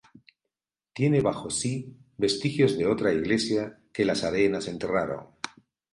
Tiene 0.93 1.21
bajo 1.21 1.51
sí 1.51 1.95
vestigios 2.17 2.75
de 2.75 2.87
otra 2.87 3.13
iglesia 3.13 3.77
que 3.93 4.03
las 4.03 4.23
arenas 4.23 4.67
enterraron. 4.67 5.27